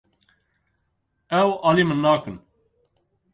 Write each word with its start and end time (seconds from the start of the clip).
Ew 1.41 1.49
alî 1.69 1.83
min 1.87 1.99
nakin. 2.05 2.35